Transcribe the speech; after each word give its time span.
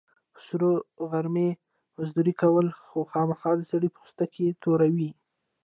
په 0.33 0.39
سرو 0.47 0.71
غرمو 1.09 1.47
مزدوري 1.95 2.33
کول، 2.41 2.67
خوامخا 2.85 3.51
د 3.57 3.61
سړي 3.71 3.89
پوستکی 3.97 4.47
توروي. 4.61 5.09